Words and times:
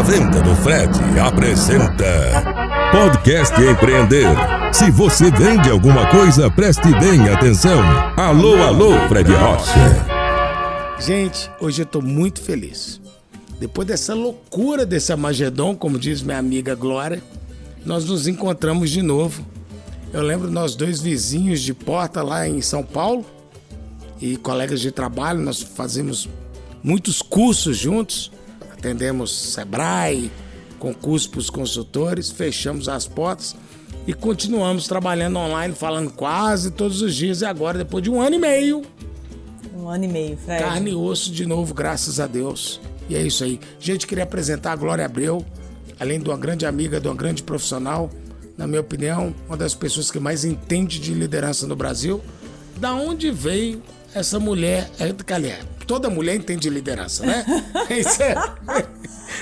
A 0.00 0.02
Venda 0.02 0.40
do 0.40 0.56
Fred 0.56 0.98
apresenta 1.20 2.42
Podcast 2.90 3.54
Empreender. 3.60 4.28
Se 4.72 4.90
você 4.90 5.30
vende 5.30 5.68
alguma 5.68 6.06
coisa, 6.10 6.50
preste 6.50 6.88
bem 6.98 7.28
atenção. 7.28 7.82
Alô, 8.16 8.62
alô, 8.62 8.92
Fred 9.10 9.30
Rocha. 9.30 10.06
Gente, 10.98 11.50
hoje 11.60 11.82
eu 11.82 11.86
tô 11.86 12.00
muito 12.00 12.40
feliz. 12.40 12.98
Depois 13.58 13.86
dessa 13.86 14.14
loucura 14.14 14.86
desse 14.86 15.12
Amagedon, 15.12 15.76
como 15.76 15.98
diz 15.98 16.22
minha 16.22 16.38
amiga 16.38 16.74
Glória, 16.74 17.22
nós 17.84 18.06
nos 18.06 18.26
encontramos 18.26 18.88
de 18.88 19.02
novo. 19.02 19.44
Eu 20.14 20.22
lembro 20.22 20.50
nós 20.50 20.74
dois 20.74 21.02
vizinhos 21.02 21.60
de 21.60 21.74
porta 21.74 22.22
lá 22.22 22.48
em 22.48 22.62
São 22.62 22.82
Paulo 22.82 23.22
e 24.18 24.38
colegas 24.38 24.80
de 24.80 24.90
trabalho, 24.90 25.40
nós 25.40 25.60
fazemos 25.60 26.26
muitos 26.82 27.20
cursos 27.20 27.76
juntos, 27.76 28.32
atendemos 28.80 29.52
Sebrae, 29.52 30.32
concursos 30.78 31.28
para 31.28 31.38
os 31.38 31.50
consultores, 31.50 32.30
fechamos 32.30 32.88
as 32.88 33.06
portas 33.06 33.54
e 34.06 34.14
continuamos 34.14 34.88
trabalhando 34.88 35.38
online, 35.38 35.74
falando 35.74 36.10
quase 36.10 36.70
todos 36.70 37.02
os 37.02 37.14
dias. 37.14 37.42
E 37.42 37.44
agora, 37.44 37.78
depois 37.78 38.02
de 38.02 38.10
um 38.10 38.20
ano 38.20 38.36
e 38.36 38.38
meio. 38.38 38.82
Um 39.76 39.88
ano 39.88 40.04
e 40.04 40.08
meio, 40.08 40.36
Fred. 40.38 40.62
Carne 40.62 40.90
e 40.90 40.94
osso 40.94 41.30
de 41.30 41.46
novo, 41.46 41.74
graças 41.74 42.18
a 42.18 42.26
Deus. 42.26 42.80
E 43.08 43.14
é 43.14 43.22
isso 43.22 43.44
aí. 43.44 43.60
Gente, 43.78 44.06
queria 44.06 44.24
apresentar 44.24 44.72
a 44.72 44.76
Glória 44.76 45.04
Abreu, 45.04 45.44
além 45.98 46.18
de 46.18 46.28
uma 46.28 46.38
grande 46.38 46.64
amiga, 46.64 46.98
de 46.98 47.06
uma 47.06 47.14
grande 47.14 47.42
profissional. 47.42 48.10
Na 48.56 48.66
minha 48.66 48.80
opinião, 48.80 49.34
uma 49.46 49.56
das 49.56 49.74
pessoas 49.74 50.10
que 50.10 50.18
mais 50.18 50.44
entende 50.44 50.98
de 50.98 51.12
liderança 51.12 51.66
no 51.66 51.76
Brasil. 51.76 52.20
Da 52.78 52.94
onde 52.94 53.30
veio 53.30 53.82
essa 54.14 54.38
mulher? 54.38 54.90
É, 54.98 55.12
Calhar, 55.12 55.58
toda 55.90 56.08
mulher 56.08 56.36
entende 56.36 56.60
de 56.60 56.70
liderança, 56.70 57.26
né? 57.26 57.44
Isso 57.90 58.22
é. 58.22 58.36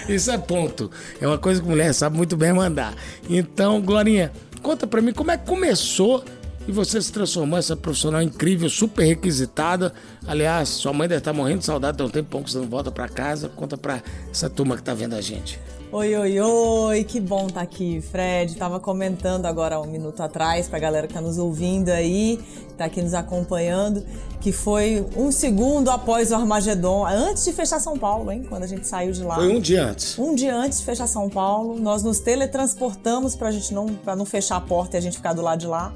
Isso 0.09 0.31
é 0.31 0.39
ponto. 0.39 0.91
É 1.21 1.27
uma 1.27 1.37
coisa 1.37 1.61
que 1.61 1.69
mulher 1.69 1.93
sabe 1.93 2.17
muito 2.17 2.39
bem 2.39 2.55
mandar. 2.55 2.95
Então, 3.29 3.83
Glorinha, 3.83 4.33
conta 4.63 4.87
pra 4.87 5.03
mim 5.03 5.13
como 5.13 5.31
é 5.31 5.37
que 5.37 5.45
começou 5.45 6.25
e 6.67 6.73
você 6.73 7.03
se 7.03 7.13
transformou 7.13 7.59
essa 7.59 7.77
profissional 7.77 8.23
incrível, 8.23 8.71
super 8.71 9.05
requisitada. 9.05 9.93
Aliás, 10.27 10.71
sua 10.71 10.95
mãe 10.95 11.07
deve 11.07 11.19
estar 11.19 11.35
morrendo 11.35 11.59
de 11.59 11.67
saudade, 11.67 11.99
tem 11.99 12.07
um 12.07 12.09
tempo 12.09 12.43
que 12.43 12.51
você 12.51 12.57
não 12.57 12.67
volta 12.67 12.91
para 12.91 13.11
casa. 13.11 13.51
Conta 13.51 13.77
pra 13.77 14.03
essa 14.31 14.49
turma 14.49 14.75
que 14.75 14.83
tá 14.83 14.95
vendo 14.95 15.17
a 15.17 15.21
gente. 15.21 15.61
Oi, 15.91 16.15
oi, 16.15 16.39
oi, 16.39 17.03
que 17.03 17.19
bom 17.19 17.47
estar 17.47 17.55
tá 17.55 17.61
aqui, 17.63 18.03
Fred. 18.03 18.57
Tava 18.57 18.79
comentando 18.79 19.47
agora 19.47 19.81
um 19.81 19.87
minuto 19.87 20.23
atrás 20.23 20.69
pra 20.69 20.79
galera 20.79 21.07
que 21.07 21.15
tá 21.15 21.21
nos 21.23 21.39
ouvindo 21.39 21.89
aí, 21.89 22.39
tá 22.77 22.85
aqui 22.85 23.01
nos 23.01 23.15
acompanhando, 23.15 24.05
que 24.39 24.53
foi 24.53 25.07
um 25.17 25.33
segundo 25.33 25.91
após 25.91 26.31
o 26.31 26.35
Armagedon, 26.35 27.07
antes 27.07 27.43
de 27.47 27.55
fechar 27.55 27.81
São 27.81 27.99
Paulo, 27.99 28.31
hein? 28.31 28.45
Quando 28.47 28.65
a 28.65 28.67
gente 28.67 28.87
saiu 28.87 29.13
de 29.13 29.23
lá. 29.25 29.37
Foi 29.37 29.57
um 29.57 29.59
dia 29.59 29.87
antes. 29.87 30.19
Um 30.19 30.35
dia 30.35 30.55
antes 30.55 30.81
de 30.81 30.85
fechar 30.85 31.07
São 31.07 31.31
Paulo, 31.31 31.81
nós 31.81 32.03
nos 32.03 32.21
teletransportamos 32.21 33.35
pra 33.35 33.51
gente 33.51 33.73
não, 33.73 33.87
pra 33.87 34.15
não 34.15 34.27
fechar 34.27 34.57
a 34.57 34.61
porta 34.61 34.95
e 34.95 34.99
a 34.99 35.01
gente 35.01 35.17
ficar 35.17 35.33
do 35.33 35.41
lado 35.41 35.61
de 35.61 35.67
lá. 35.67 35.95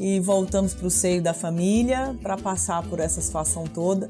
E 0.00 0.20
voltamos 0.20 0.72
pro 0.72 0.88
seio 0.88 1.20
da 1.20 1.34
família 1.34 2.16
para 2.22 2.38
passar 2.38 2.82
por 2.82 2.98
essa 2.98 3.20
situação 3.20 3.64
toda. 3.64 4.08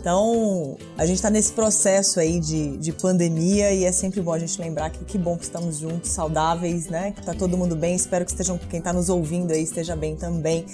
Então, 0.00 0.76
a 0.96 1.04
gente 1.04 1.16
está 1.16 1.28
nesse 1.28 1.52
processo 1.52 2.20
aí 2.20 2.38
de, 2.38 2.76
de 2.76 2.92
pandemia 2.92 3.72
e 3.72 3.84
é 3.84 3.90
sempre 3.90 4.20
bom 4.20 4.32
a 4.32 4.38
gente 4.38 4.60
lembrar 4.60 4.90
que 4.90 5.04
que 5.04 5.18
bom 5.18 5.36
que 5.36 5.44
estamos 5.44 5.78
juntos, 5.78 6.10
saudáveis, 6.10 6.86
né? 6.86 7.12
Que 7.12 7.22
tá 7.22 7.34
todo 7.34 7.56
mundo 7.56 7.74
bem. 7.74 7.96
Espero 7.96 8.24
que 8.24 8.30
estejam, 8.30 8.58
quem 8.70 8.78
está 8.78 8.92
nos 8.92 9.08
ouvindo 9.08 9.52
aí 9.52 9.62
esteja 9.62 9.96
bem 9.96 10.14
também. 10.14 10.64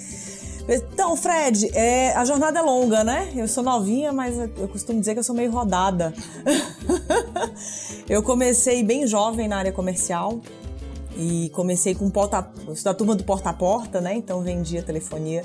Então, 0.67 1.15
Fred, 1.15 1.69
é, 1.75 2.13
a 2.13 2.25
jornada 2.25 2.59
é 2.59 2.61
longa, 2.61 3.03
né? 3.03 3.31
Eu 3.35 3.47
sou 3.47 3.63
novinha, 3.63 4.11
mas 4.11 4.37
eu 4.37 4.67
costumo 4.67 4.99
dizer 4.99 5.13
que 5.13 5.19
eu 5.19 5.23
sou 5.23 5.35
meio 5.35 5.51
rodada. 5.51 6.13
eu 8.09 8.23
comecei 8.23 8.83
bem 8.83 9.05
jovem 9.05 9.47
na 9.47 9.57
área 9.57 9.71
comercial 9.71 10.39
e 11.15 11.49
comecei 11.49 11.95
com 11.95 12.09
porta, 12.09 12.47
da 12.83 12.93
turma 12.93 13.15
do 13.15 13.23
porta 13.23 13.49
a 13.49 13.53
porta, 13.53 14.01
né? 14.01 14.15
Então 14.15 14.41
vendia 14.41 14.83
telefonia 14.83 15.43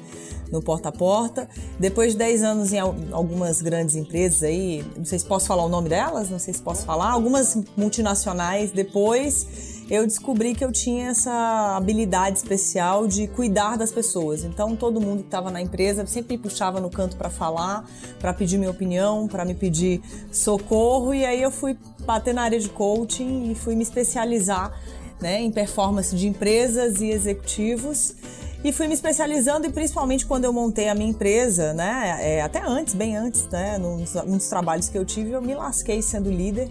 no 0.50 0.60
porta 0.60 0.88
a 0.88 0.92
porta. 0.92 1.48
Depois 1.78 2.12
de 2.12 2.18
10 2.18 2.42
anos 2.42 2.72
em 2.72 2.78
algumas 2.78 3.62
grandes 3.62 3.94
empresas 3.94 4.42
aí, 4.42 4.84
não 4.96 5.04
sei 5.04 5.18
se 5.18 5.24
posso 5.24 5.46
falar 5.46 5.64
o 5.64 5.68
nome 5.68 5.88
delas, 5.88 6.28
não 6.28 6.38
sei 6.38 6.52
se 6.52 6.60
posso 6.60 6.84
falar, 6.84 7.10
algumas 7.10 7.56
multinacionais. 7.76 8.72
Depois 8.72 9.80
eu 9.90 10.06
descobri 10.06 10.54
que 10.54 10.64
eu 10.64 10.70
tinha 10.70 11.08
essa 11.08 11.76
habilidade 11.76 12.38
especial 12.38 13.08
de 13.08 13.26
cuidar 13.26 13.76
das 13.76 13.90
pessoas. 13.90 14.44
Então 14.44 14.76
todo 14.76 15.00
mundo 15.00 15.18
que 15.18 15.26
estava 15.26 15.50
na 15.50 15.60
empresa 15.60 16.06
sempre 16.06 16.36
me 16.36 16.42
puxava 16.42 16.80
no 16.80 16.88
canto 16.88 17.16
para 17.16 17.28
falar, 17.28 17.84
para 18.20 18.32
pedir 18.32 18.56
minha 18.56 18.70
opinião, 18.70 19.26
para 19.26 19.44
me 19.44 19.54
pedir 19.54 20.00
socorro 20.30 21.12
e 21.12 21.24
aí 21.24 21.42
eu 21.42 21.50
fui 21.50 21.76
bater 22.04 22.32
na 22.32 22.42
área 22.42 22.58
de 22.58 22.68
coaching 22.68 23.50
e 23.50 23.54
fui 23.54 23.74
me 23.74 23.82
especializar 23.82 24.72
né, 25.20 25.40
em 25.40 25.50
performance 25.50 26.14
de 26.14 26.26
empresas 26.26 27.00
e 27.00 27.10
executivos. 27.10 28.14
E 28.62 28.72
fui 28.72 28.86
me 28.86 28.94
especializando 28.94 29.66
e 29.66 29.72
principalmente 29.72 30.26
quando 30.26 30.44
eu 30.44 30.52
montei 30.52 30.88
a 30.88 30.94
minha 30.94 31.08
empresa, 31.08 31.72
né, 31.72 32.18
é, 32.20 32.42
até 32.42 32.60
antes, 32.62 32.94
bem 32.94 33.16
antes, 33.16 33.48
né, 33.48 33.78
nos, 33.78 34.14
nos 34.14 34.48
trabalhos 34.48 34.88
que 34.88 34.98
eu 34.98 35.04
tive, 35.04 35.30
eu 35.30 35.40
me 35.40 35.54
lasquei 35.54 36.02
sendo 36.02 36.30
líder. 36.30 36.68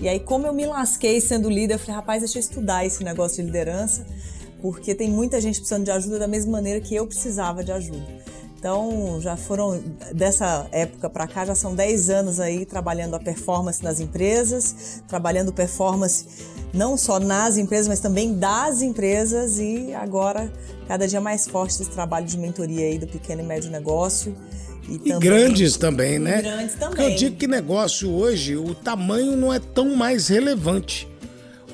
E 0.00 0.08
aí, 0.08 0.18
como 0.18 0.48
eu 0.48 0.52
me 0.52 0.66
lasquei 0.66 1.20
sendo 1.20 1.48
líder, 1.48 1.74
eu 1.74 1.78
falei, 1.78 1.94
rapaz, 1.94 2.22
deixa 2.22 2.38
eu 2.38 2.40
estudar 2.40 2.84
esse 2.84 3.04
negócio 3.04 3.36
de 3.36 3.42
liderança, 3.42 4.04
porque 4.60 4.96
tem 4.96 5.08
muita 5.08 5.40
gente 5.40 5.60
precisando 5.60 5.84
de 5.84 5.92
ajuda 5.92 6.18
da 6.18 6.26
mesma 6.26 6.50
maneira 6.50 6.80
que 6.80 6.92
eu 6.92 7.06
precisava 7.06 7.62
de 7.62 7.70
ajuda. 7.70 8.21
Então, 8.62 9.18
já 9.20 9.36
foram 9.36 9.82
dessa 10.14 10.68
época 10.70 11.10
para 11.10 11.26
cá, 11.26 11.44
já 11.44 11.52
são 11.52 11.74
10 11.74 12.10
anos 12.10 12.38
aí 12.38 12.64
trabalhando 12.64 13.16
a 13.16 13.18
performance 13.18 13.82
nas 13.82 13.98
empresas, 13.98 15.02
trabalhando 15.08 15.52
performance 15.52 16.26
não 16.72 16.96
só 16.96 17.18
nas 17.18 17.56
empresas, 17.56 17.88
mas 17.88 17.98
também 17.98 18.34
das 18.34 18.80
empresas 18.80 19.58
e 19.58 19.92
agora 19.94 20.52
cada 20.86 21.08
dia 21.08 21.20
mais 21.20 21.48
forte 21.48 21.82
esse 21.82 21.90
trabalho 21.90 22.24
de 22.24 22.38
mentoria 22.38 22.86
aí 22.86 23.00
do 23.00 23.08
pequeno 23.08 23.42
e 23.42 23.44
médio 23.44 23.68
negócio. 23.68 24.32
E, 24.88 24.94
e 24.94 24.98
também, 25.00 25.18
grandes 25.18 25.76
também, 25.76 26.20
né? 26.20 26.38
E 26.38 26.42
grandes 26.42 26.74
também. 26.74 26.88
Porque 26.90 27.02
eu 27.02 27.16
digo 27.16 27.36
que 27.36 27.48
negócio 27.48 28.12
hoje, 28.12 28.56
o 28.56 28.76
tamanho 28.76 29.36
não 29.36 29.52
é 29.52 29.58
tão 29.58 29.96
mais 29.96 30.28
relevante. 30.28 31.08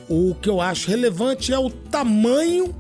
O 0.09 0.35
que 0.35 0.49
eu 0.49 0.59
acho 0.59 0.89
relevante 0.89 1.53
é 1.53 1.59
o 1.59 1.69
tamanho 1.69 2.75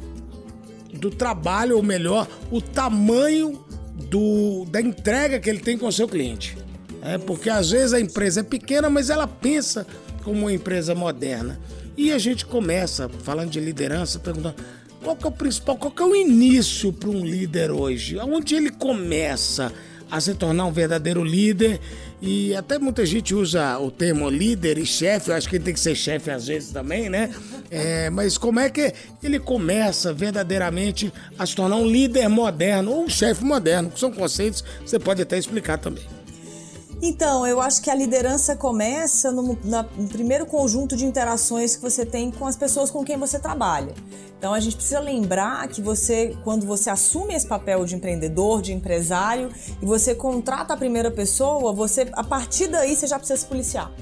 do 0.95 1.11
trabalho, 1.11 1.77
ou 1.77 1.83
melhor, 1.83 2.27
o 2.51 2.63
tamanho 2.63 3.68
do, 4.05 4.65
da 4.67 4.81
entrega 4.81 5.41
que 5.41 5.49
ele 5.49 5.61
tem 5.61 5.77
com 5.77 5.87
o 5.87 5.93
seu 5.93 6.09
cliente. 6.09 6.57
É, 7.03 7.19
porque 7.19 7.49
às 7.49 7.71
vezes 7.71 7.93
a 7.93 8.01
empresa 8.01 8.41
é 8.41 8.43
pequena, 8.43 8.91
mas 8.91 9.11
ela 9.11 9.27
pensa 9.27 9.87
como 10.25 10.41
uma 10.41 10.53
empresa 10.53 10.95
moderna. 10.95 11.61
E 11.97 12.13
a 12.13 12.19
gente 12.19 12.47
começa, 12.47 13.09
falando 13.09 13.51
de 13.51 13.61
liderança, 13.61 14.19
perguntando 14.19 14.57
qual 15.03 15.17
que 15.17 15.25
é 15.25 15.29
o 15.29 15.33
principal, 15.33 15.77
qual 15.77 15.91
que 15.91 16.03
é 16.03 16.07
o 16.07 16.15
início 16.15 16.93
para 16.93 17.09
um 17.09 17.25
líder 17.25 17.71
hoje? 17.71 18.19
Onde 18.19 18.55
ele 18.55 18.71
começa 18.71 19.73
a 20.11 20.21
se 20.21 20.35
tornar 20.35 20.67
um 20.67 20.73
verdadeiro 20.73 21.23
líder? 21.23 21.81
E 22.21 22.55
até 22.57 22.79
muita 22.79 23.07
gente 23.07 23.35
usa 23.35 23.79
o 23.79 23.91
termo 23.91 24.29
líder 24.29 24.77
e 24.79 24.85
chefe, 24.85 25.31
eu 25.31 25.35
acho 25.37 25.49
que 25.49 25.57
ele 25.57 25.65
tem 25.65 25.75
que 25.75 25.81
ser 25.81 25.95
chefe 25.95 26.31
às 26.31 26.47
vezes 26.47 26.71
também, 26.71 27.09
né? 27.09 27.33
É, 27.71 28.11
mas 28.11 28.37
como 28.37 28.59
é 28.59 28.69
que 28.69 28.93
ele 29.23 29.39
começa 29.39 30.13
verdadeiramente 30.13 31.13
a 31.39 31.47
se 31.47 31.55
tornar 31.55 31.77
um 31.77 31.87
líder 31.87 32.29
moderno 32.29 32.91
ou 32.91 33.05
um 33.05 33.09
chefe 33.09 33.45
moderno? 33.45 33.91
Que 33.91 34.01
são 34.01 34.11
conceitos 34.11 34.63
que 34.63 34.91
você 34.91 34.99
pode 34.99 35.23
até 35.23 35.39
explicar 35.39 35.79
também. 35.79 36.05
Então, 37.01 37.47
eu 37.47 37.61
acho 37.61 37.81
que 37.81 37.91
a 37.91 37.95
liderança 37.95 38.57
começa 38.57 39.31
no, 39.31 39.57
na, 39.65 39.85
no, 39.97 40.09
primeiro 40.09 40.45
conjunto 40.45 40.97
de 40.97 41.05
interações 41.05 41.77
que 41.77 41.83
você 41.83 42.05
tem 42.05 42.31
com 42.31 42.45
as 42.45 42.57
pessoas 42.57 42.91
com 42.91 43.05
quem 43.05 43.17
você 43.17 43.39
trabalha. 43.39 43.95
Então, 44.37 44.53
a 44.53 44.59
gente 44.59 44.77
precisa 44.77 44.99
lembrar 44.99 45.67
que 45.69 45.81
você, 45.81 46.37
quando 46.43 46.67
você 46.67 46.91
assume 46.91 47.35
esse 47.35 47.47
papel 47.47 47.85
de 47.85 47.95
empreendedor, 47.95 48.61
de 48.61 48.73
empresário, 48.73 49.51
e 49.81 49.87
você 49.87 50.13
contrata 50.13 50.75
a 50.75 50.77
primeira 50.77 51.11
pessoa, 51.11 51.73
você, 51.73 52.09
a 52.13 52.25
partir 52.25 52.67
daí, 52.67 52.97
você 52.97 53.07
já 53.07 53.19
precisa 53.19 53.39
se 53.39 53.47
policiar 53.47 53.93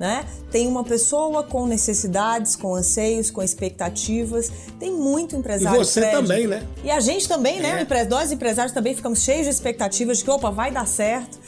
né? 0.00 0.24
Tem 0.50 0.66
uma 0.66 0.82
pessoa 0.82 1.42
com 1.42 1.66
necessidades, 1.66 2.56
com 2.56 2.74
anseios, 2.74 3.30
com 3.30 3.42
expectativas. 3.42 4.50
Tem 4.78 4.90
muito 4.90 5.36
empresário. 5.36 5.78
E 5.78 5.84
você 5.84 6.10
também, 6.10 6.46
né? 6.46 6.66
E 6.82 6.90
a 6.90 7.00
gente 7.00 7.28
também, 7.28 7.60
né? 7.60 7.86
É. 7.88 8.04
Nós 8.06 8.32
empresários 8.32 8.72
também 8.72 8.94
ficamos 8.94 9.20
cheios 9.20 9.44
de 9.44 9.50
expectativas 9.50 10.18
de 10.18 10.24
que, 10.24 10.30
opa, 10.30 10.50
vai 10.50 10.70
dar 10.70 10.88
certo. 10.88 11.38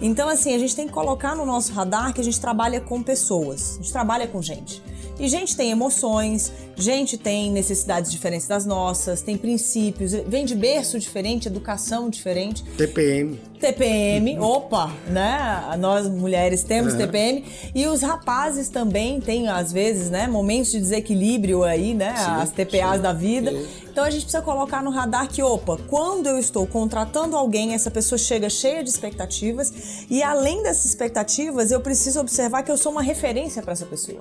Então, 0.00 0.26
assim, 0.26 0.54
a 0.54 0.58
gente 0.58 0.74
tem 0.74 0.86
que 0.86 0.92
colocar 0.92 1.36
no 1.36 1.44
nosso 1.44 1.70
radar 1.72 2.14
que 2.14 2.20
a 2.22 2.24
gente 2.24 2.40
trabalha 2.40 2.80
com 2.80 3.02
pessoas, 3.02 3.74
a 3.74 3.82
gente 3.82 3.92
trabalha 3.92 4.26
com 4.26 4.40
gente. 4.40 4.82
E 5.18 5.28
gente 5.28 5.56
tem 5.56 5.70
emoções, 5.70 6.52
gente 6.76 7.18
tem 7.18 7.50
necessidades 7.50 8.10
diferentes 8.10 8.46
das 8.46 8.64
nossas, 8.64 9.20
tem 9.20 9.36
princípios, 9.36 10.12
vem 10.12 10.44
de 10.44 10.54
berço 10.54 10.98
diferente, 10.98 11.48
educação 11.48 12.08
diferente. 12.08 12.62
TPM. 12.76 13.38
TPM, 13.58 14.38
opa, 14.38 14.92
né? 15.08 15.76
Nós 15.80 16.08
mulheres 16.08 16.62
temos 16.62 16.92
uhum. 16.92 17.00
TPM 17.00 17.44
e 17.74 17.86
os 17.86 18.02
rapazes 18.02 18.68
também 18.68 19.20
têm 19.20 19.48
às 19.48 19.72
vezes, 19.72 20.08
né, 20.10 20.28
momentos 20.28 20.70
de 20.70 20.78
desequilíbrio 20.78 21.64
aí, 21.64 21.92
né, 21.92 22.14
sim, 22.16 22.30
as 22.30 22.50
TPAs 22.50 22.96
sim, 22.96 23.02
da 23.02 23.12
vida. 23.12 23.50
Sim. 23.50 23.66
Então 23.90 24.04
a 24.04 24.10
gente 24.10 24.22
precisa 24.22 24.42
colocar 24.42 24.80
no 24.80 24.90
radar 24.90 25.28
que, 25.28 25.42
opa, 25.42 25.76
quando 25.88 26.28
eu 26.28 26.38
estou 26.38 26.64
contratando 26.68 27.36
alguém, 27.36 27.74
essa 27.74 27.90
pessoa 27.90 28.16
chega 28.16 28.48
cheia 28.48 28.84
de 28.84 28.90
expectativas 28.90 30.06
e 30.08 30.22
além 30.22 30.62
dessas 30.62 30.84
expectativas, 30.84 31.72
eu 31.72 31.80
preciso 31.80 32.20
observar 32.20 32.62
que 32.62 32.70
eu 32.70 32.76
sou 32.76 32.92
uma 32.92 33.02
referência 33.02 33.60
para 33.60 33.72
essa 33.72 33.86
pessoa. 33.86 34.20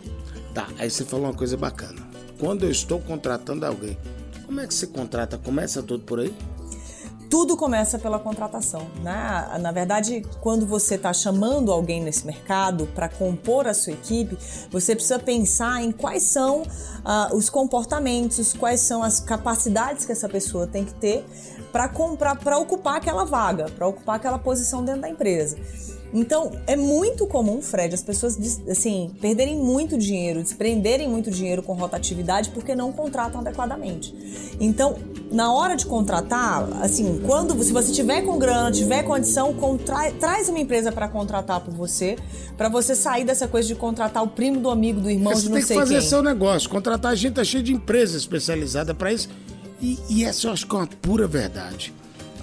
Tá, 0.57 0.67
aí 0.79 0.89
você 0.89 1.05
falou 1.05 1.27
uma 1.27 1.35
coisa 1.35 1.55
bacana. 1.55 2.01
Quando 2.39 2.63
eu 2.63 2.71
estou 2.71 2.99
contratando 2.99 3.63
alguém, 3.63 3.95
como 4.43 4.59
é 4.59 4.65
que 4.65 4.73
você 4.73 4.87
contrata? 4.87 5.37
Começa 5.37 5.83
tudo 5.83 6.03
por 6.03 6.19
aí? 6.19 6.33
tudo 7.29 7.57
começa 7.57 7.99
pela 7.99 8.17
contratação, 8.17 8.87
né? 9.03 9.59
Na 9.59 9.71
verdade, 9.71 10.25
quando 10.39 10.65
você 10.65 10.95
está 10.95 11.11
chamando 11.11 11.73
alguém 11.73 12.01
nesse 12.01 12.25
mercado 12.25 12.87
para 12.95 13.09
compor 13.09 13.67
a 13.67 13.73
sua 13.73 13.91
equipe, 13.91 14.37
você 14.71 14.95
precisa 14.95 15.19
pensar 15.19 15.83
em 15.83 15.91
quais 15.91 16.23
são 16.23 16.61
uh, 16.61 17.35
os 17.35 17.49
comportamentos, 17.49 18.53
quais 18.53 18.79
são 18.79 19.03
as 19.03 19.19
capacidades 19.19 20.05
que 20.05 20.13
essa 20.13 20.29
pessoa 20.29 20.65
tem 20.65 20.85
que 20.85 20.93
ter 20.93 21.25
para 21.69 21.89
comprar, 21.89 22.37
para 22.37 22.57
ocupar 22.57 22.95
aquela 22.95 23.25
vaga, 23.25 23.65
para 23.65 23.85
ocupar 23.85 24.15
aquela 24.15 24.39
posição 24.39 24.85
dentro 24.85 25.01
da 25.01 25.09
empresa. 25.09 25.57
Então, 26.13 26.51
é 26.65 26.75
muito 26.75 27.27
comum, 27.27 27.61
Fred, 27.61 27.93
as 27.93 28.01
pessoas 28.01 28.37
assim, 28.69 29.11
perderem 29.19 29.57
muito 29.57 29.97
dinheiro, 29.97 30.41
desprenderem 30.41 31.07
muito 31.07 31.29
dinheiro 31.29 31.61
com 31.61 31.73
rotatividade 31.73 32.49
porque 32.51 32.75
não 32.75 32.91
contratam 32.91 33.41
adequadamente. 33.41 34.15
Então, 34.59 34.95
na 35.31 35.51
hora 35.51 35.75
de 35.75 35.85
contratar, 35.85 36.67
assim, 36.81 37.21
quando 37.25 37.61
se 37.63 37.73
você 37.73 37.91
tiver 37.91 38.21
com 38.21 38.39
grana, 38.39 38.71
tiver 38.71 39.03
condição, 39.03 39.53
contra, 39.53 40.11
traz 40.13 40.47
uma 40.47 40.59
empresa 40.59 40.91
para 40.91 41.07
contratar 41.07 41.59
por 41.59 41.73
você, 41.73 42.17
para 42.55 42.69
você 42.69 42.95
sair 42.95 43.25
dessa 43.25 43.47
coisa 43.47 43.67
de 43.67 43.75
contratar 43.75 44.23
o 44.23 44.27
primo 44.27 44.59
do 44.59 44.69
amigo, 44.69 45.01
do 45.01 45.09
irmão, 45.09 45.33
de 45.33 45.49
não 45.49 45.53
sei 45.53 45.53
quem. 45.53 45.61
Você 45.61 45.67
tem 45.67 45.77
que 45.77 45.83
fazer 45.83 45.99
quem. 45.99 46.09
seu 46.09 46.23
negócio, 46.23 46.69
contratar 46.69 47.11
a 47.11 47.15
gente 47.15 47.33
tá 47.33 47.43
cheio 47.43 47.63
de 47.63 47.73
empresa 47.73 48.17
especializada 48.17 48.93
para 48.93 49.11
isso. 49.11 49.29
E, 49.81 49.99
e 50.09 50.23
essa 50.23 50.47
eu 50.47 50.51
acho 50.51 50.65
que 50.65 50.75
é 50.75 50.79
uma 50.79 50.87
pura 50.87 51.27
verdade. 51.27 51.93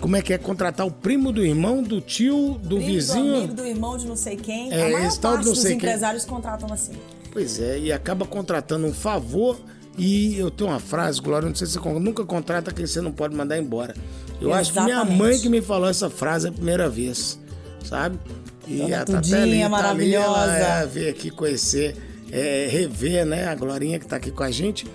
Como 0.01 0.17
é 0.17 0.23
que 0.23 0.33
é 0.33 0.39
contratar 0.39 0.87
o 0.87 0.91
primo 0.91 1.33
do 1.33 1.45
irmão, 1.45 1.83
do 1.83 2.01
tio, 2.01 2.59
do 2.63 2.77
primo 2.77 2.81
vizinho? 2.81 3.25
Do 3.25 3.39
amigo, 3.39 3.55
do 3.55 3.67
irmão 3.67 3.97
de 3.97 4.07
não 4.07 4.17
sei 4.17 4.37
quem. 4.37 4.73
É, 4.73 4.87
a 4.87 4.91
maior 4.91 5.19
parte 5.19 5.45
dos 5.45 5.65
empresários 5.65 6.25
quem. 6.25 6.35
contratam 6.35 6.73
assim. 6.73 6.93
Pois 7.33 7.61
é, 7.61 7.79
e 7.79 7.93
acaba 7.93 8.25
contratando 8.25 8.87
um 8.87 8.93
favor. 8.93 9.59
E 9.97 10.37
eu 10.37 10.51
tenho 10.51 10.71
uma 10.71 10.81
frase, 10.81 11.21
Glória, 11.21 11.49
não 11.49 11.55
sei 11.55 11.69
se 11.69 11.79
você 11.79 11.89
nunca 12.01 12.25
contrata 12.25 12.73
quem 12.73 12.85
você 12.85 13.01
não 13.01 13.13
pode 13.13 13.35
mandar 13.35 13.57
embora. 13.57 13.95
Eu 14.41 14.51
Exatamente. 14.51 14.61
acho 14.61 14.73
que 14.73 14.81
minha 14.81 15.05
mãe 15.05 15.39
que 15.39 15.49
me 15.49 15.63
falou 15.63 15.89
essa 15.89 16.11
frase 16.11 16.49
a 16.49 16.53
primeira 16.53 16.89
vez, 16.89 17.39
sabe? 17.85 18.19
E 18.67 18.79
Dona 18.79 19.01
a 19.01 19.05
Tudinha, 19.05 19.69
maravilhosa. 19.69 20.35
Tá 20.35 20.43
ali, 20.43 20.63
ela 20.63 20.81
é, 20.81 20.87
veio 20.87 21.11
aqui 21.11 21.31
conhecer, 21.31 21.97
é, 22.33 22.67
rever, 22.69 23.25
né, 23.25 23.47
a 23.47 23.55
Glorinha 23.55 23.99
que 23.99 24.07
tá 24.07 24.17
aqui 24.17 24.31
com 24.31 24.43
a 24.43 24.51
gente. 24.51 24.87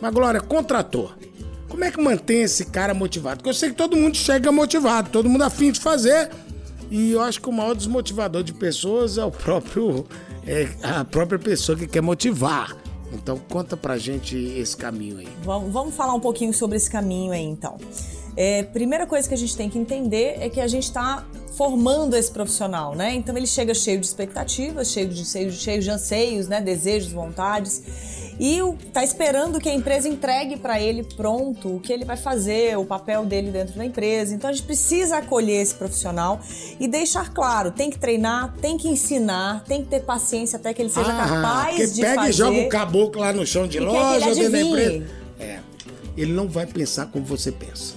Mas, 0.00 0.12
Glória, 0.12 0.40
contratou. 0.40 1.12
Como 1.68 1.84
é 1.84 1.90
que 1.90 2.00
mantém 2.00 2.42
esse 2.42 2.66
cara 2.66 2.94
motivado? 2.94 3.38
Porque 3.38 3.50
eu 3.50 3.54
sei 3.54 3.70
que 3.70 3.76
todo 3.76 3.96
mundo 3.96 4.16
chega 4.16 4.52
motivado, 4.52 5.10
todo 5.10 5.28
mundo 5.28 5.42
afim 5.42 5.72
de 5.72 5.80
fazer. 5.80 6.30
E 6.90 7.12
eu 7.12 7.20
acho 7.20 7.40
que 7.40 7.48
o 7.48 7.52
maior 7.52 7.74
desmotivador 7.74 8.42
de 8.42 8.52
pessoas 8.52 9.18
é 9.18 9.24
o 9.24 9.30
próprio 9.30 10.06
é 10.46 10.68
a 10.82 11.04
própria 11.04 11.38
pessoa 11.38 11.76
que 11.76 11.86
quer 11.86 12.00
motivar. 12.00 12.76
Então 13.12 13.38
conta 13.48 13.76
pra 13.76 13.98
gente 13.98 14.36
esse 14.36 14.76
caminho 14.76 15.18
aí. 15.18 15.28
Vamos, 15.42 15.72
vamos 15.72 15.94
falar 15.94 16.14
um 16.14 16.20
pouquinho 16.20 16.52
sobre 16.54 16.76
esse 16.76 16.90
caminho 16.90 17.32
aí 17.32 17.42
então. 17.42 17.76
É, 18.36 18.62
primeira 18.62 19.06
coisa 19.06 19.26
que 19.26 19.34
a 19.34 19.38
gente 19.38 19.56
tem 19.56 19.68
que 19.68 19.78
entender 19.78 20.36
é 20.38 20.48
que 20.48 20.60
a 20.60 20.68
gente 20.68 20.84
está 20.84 21.26
formando 21.56 22.14
esse 22.14 22.30
profissional, 22.30 22.94
né? 22.94 23.14
Então 23.14 23.36
ele 23.36 23.46
chega 23.46 23.74
cheio 23.74 23.98
de 23.98 24.06
expectativas, 24.06 24.90
cheio 24.90 25.08
de, 25.08 25.24
cheio, 25.24 25.50
cheio 25.50 25.80
de 25.80 25.90
anseios, 25.90 26.46
né? 26.46 26.60
desejos, 26.60 27.12
vontades 27.12 27.82
e 28.38 28.58
está 28.86 29.02
esperando 29.02 29.58
que 29.58 29.68
a 29.68 29.74
empresa 29.74 30.08
entregue 30.08 30.56
para 30.56 30.80
ele 30.80 31.02
pronto 31.02 31.76
o 31.76 31.80
que 31.80 31.92
ele 31.92 32.04
vai 32.04 32.16
fazer, 32.16 32.76
o 32.78 32.84
papel 32.84 33.24
dele 33.24 33.50
dentro 33.50 33.76
da 33.76 33.84
empresa. 33.84 34.34
Então 34.34 34.50
a 34.50 34.52
gente 34.52 34.64
precisa 34.64 35.18
acolher 35.18 35.62
esse 35.62 35.74
profissional 35.74 36.40
e 36.78 36.86
deixar 36.86 37.32
claro: 37.32 37.70
tem 37.70 37.90
que 37.90 37.98
treinar, 37.98 38.54
tem 38.60 38.76
que 38.76 38.88
ensinar, 38.88 39.64
tem 39.64 39.82
que 39.82 39.88
ter 39.88 40.00
paciência 40.00 40.56
até 40.58 40.74
que 40.74 40.82
ele 40.82 40.90
seja 40.90 41.12
ah, 41.12 41.28
capaz 41.28 41.94
de 41.94 42.02
pega 42.02 42.14
fazer. 42.16 42.30
e 42.30 42.32
joga 42.32 42.58
o 42.60 42.68
caboclo 42.68 43.20
lá 43.20 43.32
no 43.32 43.46
chão 43.46 43.66
de 43.66 43.80
loja, 43.80 44.34
dentro 44.34 44.50
da 44.50 44.60
empresa. 44.60 45.06
É, 45.38 45.58
ele 46.16 46.32
não 46.32 46.48
vai 46.48 46.66
pensar 46.66 47.06
como 47.06 47.24
você 47.24 47.50
pensa, 47.50 47.94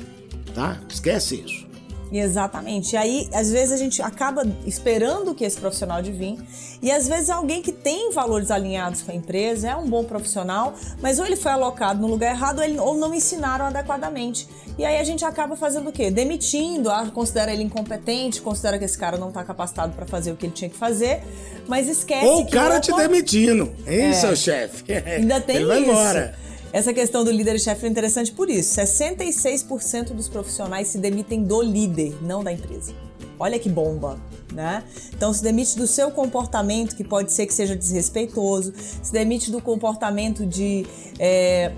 tá? 0.53 0.79
Esquece 0.89 1.35
isso. 1.35 1.68
Exatamente. 2.11 2.93
E 2.93 2.97
aí, 2.97 3.29
às 3.33 3.51
vezes, 3.51 3.71
a 3.71 3.77
gente 3.77 4.01
acaba 4.01 4.43
esperando 4.65 5.35
que 5.35 5.43
esse 5.43 5.59
profissional 5.59 5.97
adivinhe. 5.97 6.39
E 6.81 6.91
às 6.91 7.07
vezes 7.07 7.29
é 7.29 7.33
alguém 7.33 7.61
que 7.61 7.71
tem 7.71 8.11
valores 8.11 8.49
alinhados 8.49 9.01
com 9.01 9.11
a 9.11 9.15
empresa, 9.15 9.69
é 9.69 9.75
um 9.75 9.87
bom 9.87 10.03
profissional, 10.03 10.73
mas 11.01 11.19
ou 11.19 11.25
ele 11.25 11.35
foi 11.35 11.51
alocado 11.51 11.99
no 11.99 12.07
lugar 12.07 12.31
errado 12.31 12.61
ou, 12.79 12.95
não 12.95 13.13
ensinaram 13.13 13.65
adequadamente. 13.65 14.47
E 14.77 14.85
aí 14.85 14.97
a 14.97 15.03
gente 15.03 15.25
acaba 15.25 15.57
fazendo 15.57 15.89
o 15.89 15.91
quê? 15.91 16.09
Demitindo, 16.09 16.89
ah, 16.89 17.05
considera 17.13 17.51
ele 17.51 17.63
incompetente, 17.63 18.41
considera 18.41 18.79
que 18.79 18.85
esse 18.85 18.97
cara 18.97 19.17
não 19.17 19.27
está 19.27 19.43
capacitado 19.43 19.91
para 19.91 20.05
fazer 20.05 20.31
o 20.31 20.37
que 20.37 20.45
ele 20.45 20.53
tinha 20.53 20.69
que 20.69 20.77
fazer, 20.77 21.21
mas 21.67 21.89
esquece 21.89 22.25
ou 22.25 22.43
o 22.43 22.49
cara 22.49 22.79
te 22.79 22.95
demitindo, 22.95 23.69
hein, 23.85 24.05
é, 24.05 24.13
seu 24.13 24.35
chefe? 24.37 24.85
Ainda 24.93 25.39
tem 25.41 25.57
ele 25.57 25.65
vai 25.65 25.81
isso. 25.81 25.91
Embora. 25.91 26.48
Essa 26.71 26.93
questão 26.93 27.23
do 27.23 27.31
líder 27.31 27.55
e 27.55 27.59
chefe 27.59 27.85
é 27.85 27.89
interessante 27.89 28.31
por 28.31 28.49
isso. 28.49 28.79
66% 28.79 30.13
dos 30.13 30.29
profissionais 30.29 30.87
se 30.87 30.97
demitem 30.97 31.43
do 31.43 31.61
líder, 31.61 32.15
não 32.21 32.43
da 32.43 32.51
empresa. 32.51 32.93
Olha 33.39 33.57
que 33.57 33.69
bomba, 33.69 34.19
né? 34.53 34.83
Então 35.15 35.33
se 35.33 35.41
demite 35.41 35.77
do 35.77 35.87
seu 35.87 36.11
comportamento, 36.11 36.95
que 36.95 37.03
pode 37.03 37.31
ser 37.31 37.47
que 37.47 37.53
seja 37.53 37.75
desrespeitoso, 37.75 38.73
se 39.01 39.11
demite 39.11 39.49
do 39.49 39.61
comportamento 39.61 40.45
de 40.45 40.85
é, 41.17 41.71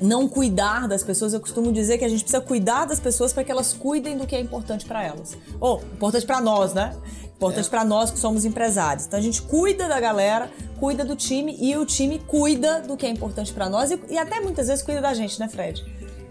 não 0.00 0.28
cuidar 0.28 0.86
das 0.86 1.02
pessoas. 1.02 1.32
Eu 1.32 1.40
costumo 1.40 1.72
dizer 1.72 1.98
que 1.98 2.04
a 2.04 2.08
gente 2.08 2.22
precisa 2.22 2.40
cuidar 2.40 2.84
das 2.84 3.00
pessoas 3.00 3.32
para 3.32 3.42
que 3.44 3.50
elas 3.50 3.72
cuidem 3.72 4.16
do 4.16 4.26
que 4.26 4.36
é 4.36 4.40
importante 4.40 4.84
para 4.84 5.02
elas. 5.02 5.36
Ou 5.58 5.82
importante 5.94 6.26
para 6.26 6.40
nós, 6.40 6.72
né? 6.72 6.94
Importante 7.34 7.66
é. 7.66 7.70
para 7.70 7.84
nós 7.84 8.10
que 8.10 8.18
somos 8.18 8.44
empresários. 8.44 9.06
Então 9.06 9.18
a 9.18 9.22
gente 9.22 9.40
cuida 9.42 9.88
da 9.88 9.98
galera, 9.98 10.50
cuida 10.80 11.04
do 11.04 11.14
time 11.14 11.54
e 11.60 11.76
o 11.76 11.84
time 11.84 12.18
cuida 12.26 12.80
do 12.80 12.96
que 12.96 13.04
é 13.04 13.10
importante 13.10 13.52
para 13.52 13.68
nós 13.68 13.90
e, 13.90 14.00
e, 14.08 14.16
até 14.16 14.40
muitas 14.40 14.66
vezes 14.66 14.82
cuida 14.82 15.02
da 15.02 15.12
gente, 15.12 15.38
né, 15.38 15.46
Fred? 15.46 15.84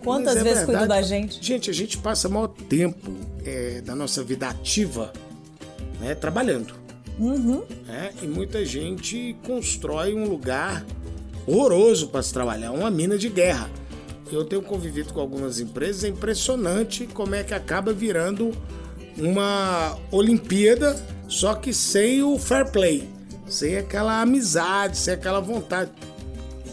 Quantas 0.04 0.38
é 0.38 0.44
vezes 0.44 0.64
cuida 0.66 0.88
da 0.88 1.02
gente? 1.04 1.46
Gente, 1.46 1.70
a 1.70 1.74
gente 1.74 1.98
passa 2.00 2.28
maior 2.28 2.48
tempo 2.48 3.12
é, 3.46 3.82
da 3.82 3.96
nossa 3.96 4.24
vida 4.24 4.50
ativa 4.50 5.14
né, 6.00 6.16
trabalhando. 6.16 6.74
Uhum. 7.20 7.64
Né? 7.86 8.12
E 8.24 8.28
muita 8.28 8.66
gente 8.66 9.36
constrói 9.46 10.16
um 10.16 10.28
lugar 10.28 10.84
horroroso 11.46 12.08
para 12.08 12.24
se 12.24 12.34
trabalhar, 12.34 12.72
uma 12.72 12.90
mina 12.90 13.18
de 13.18 13.30
guerra. 13.30 13.70
Eu 14.32 14.46
tenho 14.46 14.62
convivido 14.62 15.14
com 15.14 15.20
algumas 15.20 15.60
empresas, 15.60 16.04
é 16.04 16.08
impressionante 16.08 17.06
como 17.08 17.36
é 17.36 17.44
que 17.44 17.54
acaba 17.54 17.94
virando 17.94 18.52
uma 19.18 19.98
Olimpíada, 20.12 20.96
só 21.28 21.54
que 21.56 21.74
sem 21.74 22.24
o 22.24 22.40
fair 22.40 22.72
play, 22.72 23.10
sem 23.50 23.78
aquela 23.78 24.22
amizade, 24.22 24.98
sem 24.98 25.14
aquela 25.14 25.40
vontade. 25.40 25.92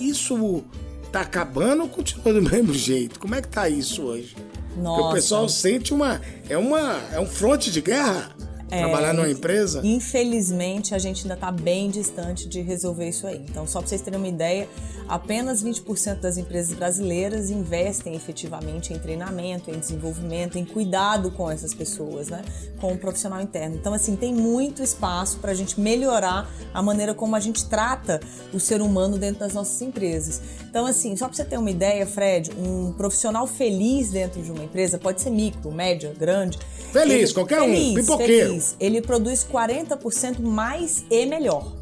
Isso 0.00 0.64
tá 1.10 1.20
acabando 1.20 1.82
ou 1.82 1.88
continua 1.88 2.32
do 2.32 2.42
mesmo 2.50 2.74
jeito? 2.74 3.18
Como 3.18 3.34
é 3.34 3.42
que 3.42 3.48
tá 3.48 3.68
isso 3.68 4.02
hoje? 4.02 4.36
Nossa. 4.76 4.96
Porque 4.96 5.10
o 5.10 5.14
pessoal 5.14 5.48
sente 5.48 5.94
uma 5.94 6.20
é 6.48 6.58
uma 6.58 7.00
é 7.12 7.18
um 7.18 7.26
fronte 7.26 7.70
de 7.70 7.80
guerra. 7.80 8.35
É, 8.70 8.80
trabalhar 8.80 9.12
numa 9.12 9.28
empresa? 9.28 9.80
Infelizmente, 9.84 10.94
a 10.94 10.98
gente 10.98 11.22
ainda 11.22 11.34
está 11.34 11.52
bem 11.52 11.88
distante 11.88 12.48
de 12.48 12.60
resolver 12.60 13.08
isso 13.08 13.26
aí. 13.26 13.44
Então, 13.48 13.66
só 13.66 13.78
para 13.78 13.88
vocês 13.88 14.00
terem 14.00 14.18
uma 14.18 14.28
ideia, 14.28 14.68
apenas 15.08 15.62
20% 15.62 16.20
das 16.20 16.36
empresas 16.36 16.76
brasileiras 16.76 17.50
investem 17.50 18.14
efetivamente 18.14 18.92
em 18.92 18.98
treinamento, 18.98 19.70
em 19.70 19.78
desenvolvimento, 19.78 20.58
em 20.58 20.64
cuidado 20.64 21.30
com 21.30 21.48
essas 21.48 21.72
pessoas, 21.72 22.28
né? 22.28 22.42
Com 22.80 22.92
o 22.92 22.98
profissional 22.98 23.40
interno. 23.40 23.76
Então, 23.76 23.94
assim, 23.94 24.16
tem 24.16 24.34
muito 24.34 24.82
espaço 24.82 25.38
para 25.38 25.52
a 25.52 25.54
gente 25.54 25.80
melhorar 25.80 26.50
a 26.74 26.82
maneira 26.82 27.14
como 27.14 27.36
a 27.36 27.40
gente 27.40 27.66
trata 27.66 28.20
o 28.52 28.58
ser 28.58 28.80
humano 28.80 29.16
dentro 29.16 29.40
das 29.40 29.54
nossas 29.54 29.80
empresas. 29.80 30.40
Então, 30.68 30.86
assim, 30.86 31.16
só 31.16 31.26
para 31.26 31.36
você 31.36 31.44
ter 31.44 31.56
uma 31.56 31.70
ideia, 31.70 32.04
Fred, 32.04 32.50
um 32.58 32.92
profissional 32.92 33.46
feliz 33.46 34.10
dentro 34.10 34.42
de 34.42 34.50
uma 34.50 34.64
empresa 34.64 34.98
pode 34.98 35.20
ser 35.22 35.30
micro, 35.30 35.70
média, 35.70 36.12
grande. 36.18 36.58
Feliz, 36.92 37.14
ele, 37.14 37.32
qualquer 37.32 37.60
feliz, 37.60 37.90
um, 37.90 37.94
pipoqueiro. 37.94 38.48
Feliz 38.48 38.55
ele 38.80 39.00
produz 39.00 39.46
40% 39.50 40.40
mais 40.40 41.04
e 41.10 41.26
melhor. 41.26 41.72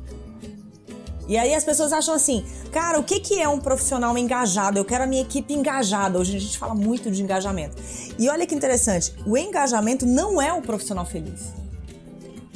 E 1.27 1.39
aí 1.39 1.55
as 1.55 1.65
pessoas 1.65 1.93
acham 1.93 2.15
assim, 2.15 2.45
cara, 2.71 2.99
o 2.99 3.05
que, 3.05 3.19
que 3.19 3.41
é 3.41 3.49
um 3.49 3.59
profissional 3.59 4.17
engajado? 4.19 4.79
Eu 4.79 4.85
quero 4.85 5.05
a 5.05 5.07
minha 5.07 5.23
equipe 5.23 5.55
engajada. 5.55 6.19
Hoje 6.19 6.37
a 6.37 6.41
gente 6.41 6.59
fala 6.59 6.75
muito 6.75 7.11
de 7.11 7.23
engajamento. 7.23 7.77
E 8.19 8.29
olha 8.29 8.47
que 8.47 8.55
interessante, 8.55 9.15
o 9.27 9.37
engajamento 9.37 10.05
não 10.05 10.41
é 10.41 10.53
um 10.53 10.61
profissional 10.61 11.07
feliz. 11.07 11.53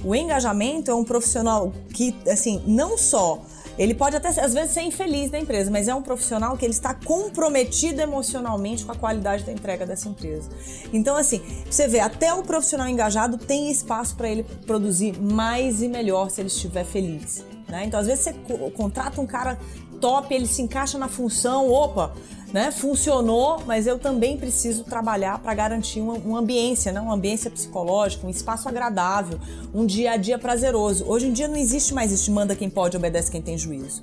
O 0.05 0.15
engajamento 0.15 0.91
é 0.91 0.95
um 0.95 1.03
profissional 1.03 1.73
que, 1.93 2.15
assim, 2.31 2.63
não 2.67 2.97
só 2.97 3.43
ele 3.79 3.95
pode 3.95 4.17
até, 4.17 4.29
às 4.29 4.53
vezes, 4.53 4.73
ser 4.73 4.83
infeliz 4.83 5.31
da 5.31 5.39
empresa, 5.39 5.71
mas 5.71 5.87
é 5.87 5.95
um 5.95 6.03
profissional 6.03 6.57
que 6.57 6.65
ele 6.65 6.73
está 6.73 6.93
comprometido 6.93 8.01
emocionalmente 8.01 8.85
com 8.85 8.93
a 8.93 8.97
qualidade 8.97 9.45
da 9.45 9.53
entrega 9.53 9.87
dessa 9.87 10.09
empresa. 10.09 10.51
Então, 10.93 11.17
assim, 11.17 11.41
você 11.71 11.87
vê, 11.87 12.01
até 12.01 12.35
o 12.35 12.43
profissional 12.43 12.89
engajado 12.89 13.39
tem 13.39 13.71
espaço 13.71 14.17
para 14.17 14.29
ele 14.29 14.43
produzir 14.67 15.17
mais 15.21 15.81
e 15.81 15.89
melhor 15.89 16.31
se 16.31 16.41
ele 16.41 16.49
estiver 16.49 16.85
feliz. 16.85 17.45
Né? 17.69 17.85
Então, 17.85 18.01
às 18.01 18.07
vezes, 18.07 18.25
você 18.25 18.33
contrata 18.75 19.21
um 19.21 19.27
cara 19.27 19.59
top, 19.99 20.35
ele 20.35 20.47
se 20.47 20.63
encaixa 20.63 20.99
na 20.99 21.09
função, 21.09 21.71
opa, 21.71 22.15
né? 22.53 22.71
Funcionou, 22.71 23.63
mas 23.67 23.87
eu 23.87 23.99
também 23.99 24.37
preciso 24.37 24.85
trabalhar 24.85 25.39
para 25.39 25.53
garantir 25.55 26.01
uma, 26.01 26.15
uma 26.15 26.39
ambiência, 26.39 26.91
né? 26.93 27.01
uma 27.01 27.15
ambiência 27.15 27.51
psicológica, 27.51 28.27
um 28.27 28.31
espaço 28.31 28.69
agradável, 28.69 29.39
um 29.75 29.85
dia 29.85 30.13
a 30.13 30.17
dia 30.17 30.39
prazeroso. 30.39 31.05
Hoje 31.07 31.27
em 31.27 31.33
dia 31.33 31.47
não 31.47 31.57
existe 31.57 31.93
mais 31.93 32.11
isso, 32.11 32.33
manda 32.33 32.55
quem 32.55 32.71
pode, 32.71 32.97
obedece 32.97 33.31
quem 33.31 33.43
tem 33.43 33.59
juízo. 33.59 34.03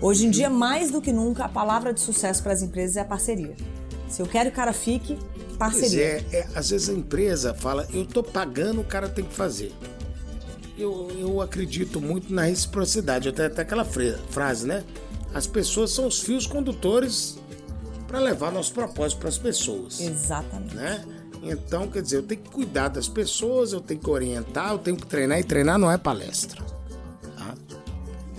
Hoje 0.00 0.26
em 0.26 0.30
dia, 0.30 0.48
mais 0.48 0.90
do 0.90 1.00
que 1.00 1.12
nunca, 1.12 1.44
a 1.44 1.48
palavra 1.48 1.92
de 1.92 2.00
sucesso 2.00 2.42
para 2.42 2.52
as 2.52 2.62
empresas 2.62 2.96
é 2.96 3.00
a 3.00 3.04
parceria. 3.04 3.56
Se 4.08 4.20
eu 4.20 4.26
quero 4.26 4.50
que 4.50 4.54
o 4.54 4.56
cara 4.56 4.72
fique, 4.72 5.18
parceria. 5.58 6.02
É, 6.02 6.24
é, 6.32 6.48
às 6.54 6.70
vezes 6.70 6.88
a 6.88 6.92
empresa 6.92 7.54
fala, 7.54 7.86
eu 7.92 8.04
tô 8.04 8.22
pagando, 8.22 8.80
o 8.80 8.84
cara 8.84 9.08
tem 9.08 9.24
que 9.24 9.34
fazer. 9.34 9.72
Eu, 10.76 11.08
eu 11.18 11.40
acredito 11.40 12.00
muito 12.00 12.32
na 12.32 12.42
reciprocidade. 12.42 13.28
Até, 13.28 13.46
até 13.46 13.62
aquela 13.62 13.84
frase, 13.84 14.66
né? 14.66 14.82
As 15.34 15.46
pessoas 15.46 15.90
são 15.90 16.06
os 16.06 16.20
fios 16.20 16.46
condutores 16.46 17.38
para 18.06 18.18
levar 18.18 18.52
nosso 18.52 18.72
propósito 18.72 19.18
para 19.18 19.28
as 19.28 19.38
pessoas. 19.38 20.00
Exatamente. 20.00 20.74
Né? 20.74 21.04
Então, 21.42 21.88
quer 21.88 22.02
dizer, 22.02 22.18
eu 22.18 22.22
tenho 22.22 22.40
que 22.40 22.50
cuidar 22.50 22.88
das 22.88 23.08
pessoas, 23.08 23.72
eu 23.72 23.80
tenho 23.80 23.98
que 23.98 24.10
orientar, 24.10 24.72
eu 24.72 24.78
tenho 24.78 24.96
que 24.96 25.06
treinar 25.06 25.40
e 25.40 25.44
treinar 25.44 25.78
não 25.78 25.90
é 25.90 25.98
palestra. 25.98 26.62
Tá? 27.36 27.54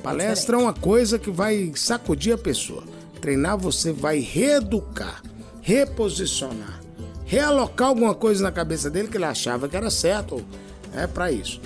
Palestra 0.02 0.58
é, 0.58 0.60
é 0.60 0.64
uma 0.64 0.74
coisa 0.74 1.20
que 1.20 1.30
vai 1.30 1.74
sacudir 1.76 2.34
a 2.34 2.38
pessoa. 2.38 2.84
Treinar 3.20 3.58
você 3.58 3.92
vai 3.92 4.20
reeducar, 4.20 5.22
reposicionar, 5.62 6.82
realocar 7.26 7.90
alguma 7.90 8.14
coisa 8.14 8.44
na 8.44 8.52
cabeça 8.52 8.90
dele 8.90 9.08
que 9.08 9.18
ele 9.18 9.26
achava 9.26 9.68
que 9.68 9.76
era 9.76 9.90
certo. 9.90 10.46
É 10.96 11.08
para 11.08 11.32
isso. 11.32 11.60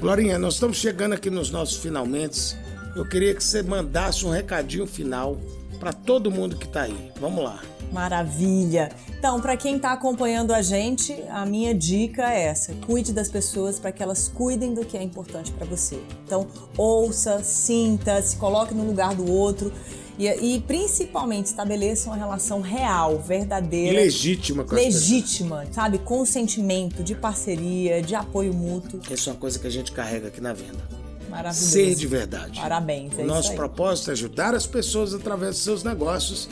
Glorinha, 0.00 0.38
nós 0.38 0.54
estamos 0.54 0.78
chegando 0.78 1.12
aqui 1.12 1.28
nos 1.28 1.50
nossos 1.50 1.76
finalmente. 1.76 2.56
Eu 2.94 3.06
queria 3.06 3.34
que 3.34 3.42
você 3.42 3.62
mandasse 3.62 4.26
um 4.26 4.30
recadinho 4.30 4.86
final 4.86 5.38
para 5.78 5.92
todo 5.92 6.30
mundo 6.30 6.56
que 6.56 6.66
está 6.66 6.82
aí. 6.82 7.12
Vamos 7.20 7.42
lá. 7.42 7.62
Maravilha! 7.92 8.90
Então, 9.18 9.40
para 9.40 9.56
quem 9.56 9.76
está 9.76 9.92
acompanhando 9.92 10.52
a 10.52 10.62
gente, 10.62 11.12
a 11.28 11.44
minha 11.44 11.74
dica 11.74 12.32
é 12.32 12.42
essa: 12.42 12.72
cuide 12.86 13.12
das 13.12 13.28
pessoas 13.28 13.78
para 13.78 13.90
que 13.90 14.02
elas 14.02 14.28
cuidem 14.28 14.74
do 14.74 14.84
que 14.84 14.96
é 14.96 15.02
importante 15.02 15.50
para 15.52 15.66
você. 15.66 16.00
Então, 16.24 16.46
ouça, 16.76 17.42
sinta, 17.42 18.22
se 18.22 18.36
coloque 18.36 18.74
no 18.74 18.84
lugar 18.84 19.14
do 19.14 19.28
outro 19.30 19.72
e, 20.18 20.26
e 20.26 20.60
principalmente 20.60 21.46
estabeleça 21.46 22.10
uma 22.10 22.16
relação 22.16 22.60
real, 22.60 23.18
verdadeira, 23.18 23.98
legítima, 23.98 24.64
com 24.64 24.74
legítima, 24.74 25.64
sabe, 25.72 25.98
com 25.98 26.24
sentimento 26.24 27.02
de 27.02 27.14
parceria, 27.14 28.02
de 28.02 28.14
apoio 28.14 28.52
mútuo. 28.52 29.00
Essa 29.10 29.30
é 29.30 29.32
uma 29.32 29.40
coisa 29.40 29.58
que 29.58 29.66
a 29.66 29.70
gente 29.70 29.90
carrega 29.90 30.28
aqui 30.28 30.40
na 30.40 30.52
venda. 30.52 30.99
Maravilhoso. 31.30 31.70
Ser 31.70 31.94
de 31.94 32.06
verdade. 32.06 32.60
Parabéns. 32.60 33.16
É 33.16 33.22
o 33.22 33.26
nosso 33.26 33.54
propósito 33.54 34.10
é 34.10 34.12
ajudar 34.12 34.54
as 34.54 34.66
pessoas 34.66 35.14
através 35.14 35.54
dos 35.54 35.64
seus 35.64 35.84
negócios. 35.84 36.48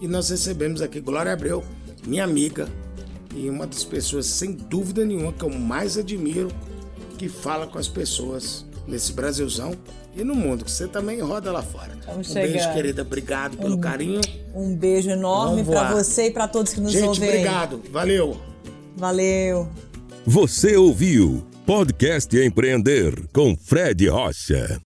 E 0.00 0.06
nós 0.06 0.28
recebemos 0.28 0.80
aqui 0.80 1.00
Glória 1.00 1.32
Abreu, 1.32 1.64
minha 2.06 2.22
amiga, 2.22 2.68
e 3.34 3.48
uma 3.48 3.66
das 3.66 3.84
pessoas, 3.84 4.26
sem 4.26 4.52
dúvida 4.52 5.04
nenhuma, 5.04 5.32
que 5.32 5.44
eu 5.44 5.50
mais 5.50 5.96
admiro, 5.98 6.48
que 7.16 7.28
fala 7.28 7.66
com 7.66 7.78
as 7.78 7.88
pessoas 7.88 8.64
nesse 8.86 9.12
Brasilzão 9.12 9.72
e 10.16 10.24
no 10.24 10.34
mundo, 10.34 10.64
que 10.64 10.70
você 10.70 10.86
também 10.86 11.20
roda 11.20 11.52
lá 11.52 11.62
fora. 11.62 11.96
Vamos 12.06 12.30
um 12.30 12.32
chegar. 12.32 12.48
beijo, 12.48 12.72
querida. 12.72 13.02
Obrigado 13.02 13.56
pelo 13.56 13.76
um, 13.76 13.80
carinho. 13.80 14.20
Um 14.54 14.74
beijo 14.74 15.10
enorme 15.10 15.64
para 15.64 15.92
você 15.92 16.26
e 16.26 16.30
para 16.30 16.48
todos 16.48 16.72
que 16.72 16.80
nos 16.80 16.92
Gente, 16.92 17.06
ouvem. 17.06 17.28
obrigado. 17.28 17.82
Valeu. 17.90 18.36
Valeu. 18.96 19.68
Você 20.26 20.76
ouviu 20.76 21.46
Podcast 21.68 22.34
Empreender 22.34 23.28
com 23.30 23.54
Fred 23.54 24.08
Rocha. 24.08 24.87